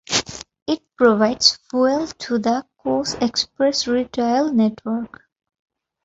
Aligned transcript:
It 0.65 0.81
provides 0.97 1.59
fuel 1.69 2.07
to 2.07 2.39
the 2.39 2.65
Coles 2.79 3.13
Express 3.21 3.85
retail 3.85 4.51
network. 4.51 5.25